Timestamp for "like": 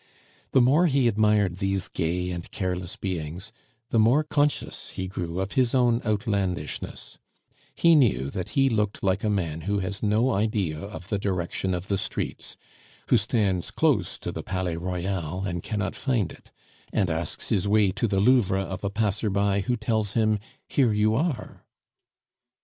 9.03-9.23